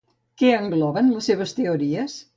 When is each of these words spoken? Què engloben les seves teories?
Què 0.41 0.49
engloben 0.61 1.13
les 1.17 1.31
seves 1.33 1.57
teories? 1.61 2.21